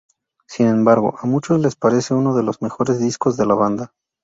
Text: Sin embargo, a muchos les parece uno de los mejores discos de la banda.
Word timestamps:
Sin 0.47 0.65
embargo, 0.65 1.13
a 1.19 1.27
muchos 1.27 1.59
les 1.61 1.75
parece 1.75 2.15
uno 2.15 2.35
de 2.35 2.41
los 2.41 2.59
mejores 2.63 2.97
discos 2.99 3.37
de 3.37 3.45
la 3.45 3.53
banda. 3.53 3.93